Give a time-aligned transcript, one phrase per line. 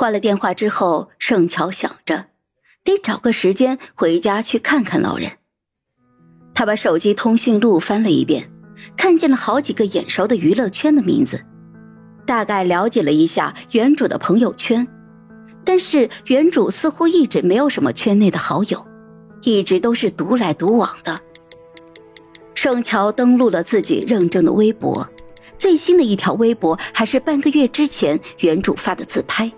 [0.00, 2.28] 挂了电话之后，盛乔想着
[2.82, 5.32] 得找个时间回家去看看老人。
[6.54, 8.50] 他把手机通讯录翻了一遍，
[8.96, 11.44] 看见了好几个眼熟的娱乐圈的名字，
[12.24, 14.88] 大概了解了一下原主的朋友圈，
[15.66, 18.86] 但是原主似乎一直没有什么圈内的好友，
[19.42, 21.20] 一直都是独来独往的。
[22.54, 25.06] 盛乔登录了自己认证的微博，
[25.58, 29.52] 最新的一条微博还是半个月之前原主发的自拍，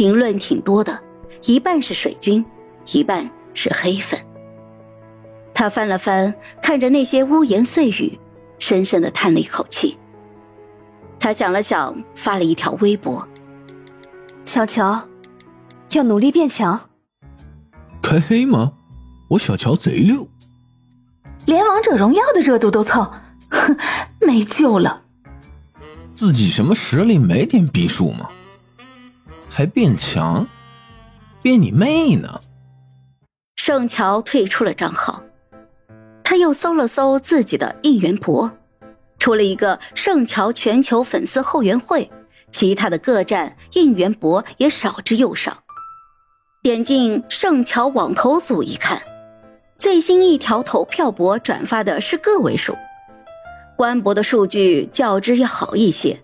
[0.00, 0.98] 评论挺多的，
[1.44, 2.42] 一半是水军，
[2.94, 4.18] 一半是黑粉。
[5.52, 8.18] 他翻了翻，看着那些污言碎语，
[8.58, 9.98] 深深的叹了一口气。
[11.18, 13.28] 他想了想，发了一条微博
[14.46, 15.06] ：“小乔，
[15.90, 16.80] 要努力变强。”
[18.00, 18.72] 开黑吗？
[19.28, 20.26] 我小乔贼溜。
[21.44, 23.04] 连王者荣耀的热度都蹭，
[23.50, 23.76] 哼，
[24.26, 25.02] 没救了。
[26.14, 28.30] 自己什么实力没点逼数吗？
[29.50, 30.46] 还变强？
[31.42, 32.40] 变你妹呢！
[33.56, 35.22] 盛乔退出了账号，
[36.22, 38.50] 他又搜了搜自己的应援博，
[39.18, 42.08] 除了一个盛乔全球粉丝后援会，
[42.52, 45.64] 其他的各站应援博也少之又少。
[46.62, 49.02] 点进盛乔网投组一看。
[49.78, 52.76] 最新一条投票博转发的是个位数，
[53.76, 56.22] 官博的数据较之要好一些，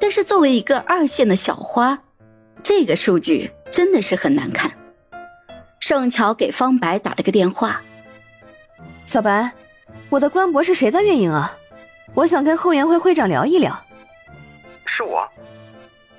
[0.00, 2.00] 但是作为一个二线的小花，
[2.68, 4.72] 这个数据真的是很难看。
[5.78, 7.80] 盛乔给方白打了个电话
[9.06, 9.52] ：“小白，
[10.08, 11.56] 我的官博是谁在运营啊？
[12.12, 13.84] 我想跟后援会会长聊一聊。
[14.84, 15.28] ”“是我。”“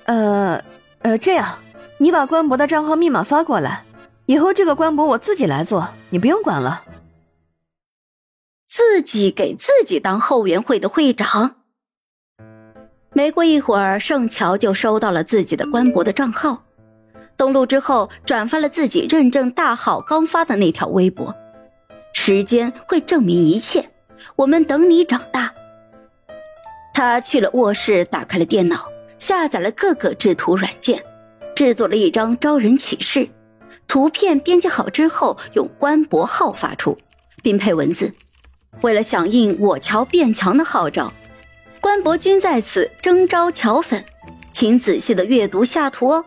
[0.07, 0.63] 呃
[0.99, 1.59] 呃，这样，
[1.97, 3.83] 你把官博的账号密码发过来。”
[4.25, 6.85] 以后这个官博我自己来做，你不用管了。
[8.69, 11.56] 自己给自己当后援会的会长。
[13.17, 16.65] 没过一会儿，盛乔就收到了自己的官博的账号，
[17.35, 21.33] 登录之后转发了自己认证大号刚发的那条微博
[22.13, 23.89] ：“时间会证明一切，
[24.35, 25.51] 我们等你长大。”
[26.93, 28.87] 他去了卧室，打开了电脑，
[29.17, 31.03] 下载了各个制图软件，
[31.55, 33.27] 制作了一张招人启事。
[33.87, 36.95] 图片编辑好之后，用官博号发出，
[37.41, 38.13] 并配文字。
[38.81, 41.11] 为了响应我乔变强的号召，
[41.87, 44.03] 官博君在此征招乔粉，
[44.51, 46.25] 请仔细的阅读下图哦。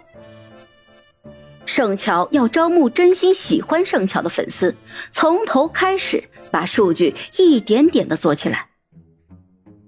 [1.67, 4.75] 盛乔要招募真心喜欢盛乔的粉丝，
[5.13, 8.69] 从头开始把数据一点点的做起来。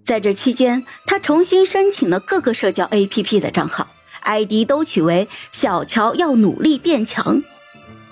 [0.04, 3.88] 在这期间，他重新申请了各个社交 APP 的账号
[4.24, 7.42] ，ID 都取为“小乔要努力变强”。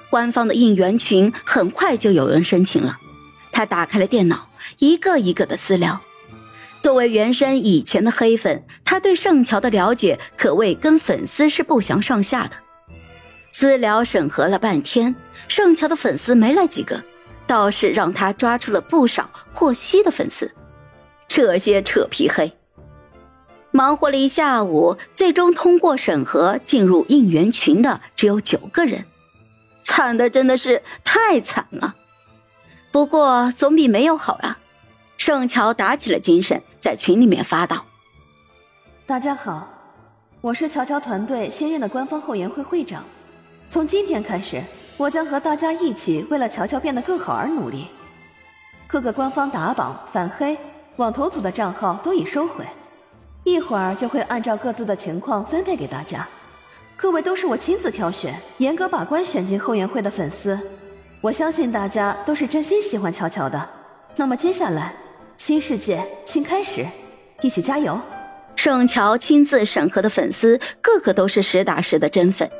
[0.09, 2.97] 官方的应援群很快就有人申请了，
[3.53, 4.49] 他打开了电脑，
[4.79, 6.01] 一个一个的私聊。
[6.81, 12.53] 作为原身以前的黑粉，他对盛乔的了解可谓跟粉丝是不相上下的。
[13.53, 15.15] 私聊审核了半天，
[15.47, 17.03] 盛乔的粉丝没来几个，
[17.47, 20.55] 倒是让他抓出了不少霍希的粉丝。
[21.29, 22.53] 这些扯皮黑，
[23.71, 29.05] 忙活了一下午，最终通过审核进入应援群的只有九个人。
[29.83, 31.97] 惨的真的是太惨了，
[32.91, 34.59] 不过总比没有好啊！
[35.31, 37.85] 盛乔打起了精神，在群里面发道
[39.07, 39.65] ：“大家好，
[40.41, 43.05] 我是乔乔团队新任的官方后援会会长。
[43.69, 44.61] 从今天开始，
[44.97, 47.87] 我将和大家一起为了乔乔变得更好而努力。
[48.89, 50.59] 各个官方打榜、反黑、
[50.97, 52.67] 网投组的账号都已收回，
[53.45, 56.27] 一会儿就会按照各自的情况分配给大家。”
[56.99, 60.59] 各位都是我亲自挑选、严格把关选进后援会的粉丝，
[61.21, 63.71] 我相信大家都是真心喜欢乔乔的。
[64.17, 64.93] 那么接下来，
[65.41, 66.87] 新世界新开始，
[67.41, 67.99] 一起加油！
[68.57, 72.51] 盛乔亲自审核的粉丝，个个都是实打实的真粉。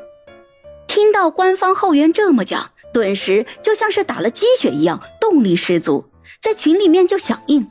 [0.89, 6.07] 听到官方后援这么讲，顿时就像是打了鸡血一样，动力十足，
[6.41, 7.69] 在群里面就响应。